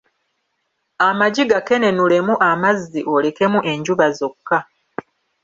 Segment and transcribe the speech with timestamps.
[1.07, 4.59] Amagi gakenenulemu amazzi olekemu enjuba zokka.